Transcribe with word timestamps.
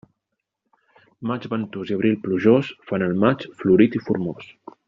Març 1.31 1.51
ventós 1.51 1.93
i 1.93 1.97
abril 1.97 2.17
plujós 2.25 2.73
fan 2.91 3.09
el 3.11 3.17
maig 3.25 3.49
florit 3.63 4.01
i 4.01 4.07
formós. 4.09 4.53